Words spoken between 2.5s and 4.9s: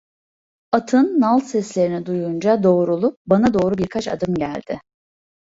doğrulup bana doğru birkaç adım geldi.